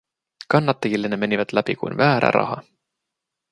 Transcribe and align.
Kannattajille 0.47 1.07
ne 1.07 1.17
menivät 1.17 1.51
läpi 1.51 1.75
kuin 1.75 1.97
väärä 1.97 2.31
raha. 2.31 2.63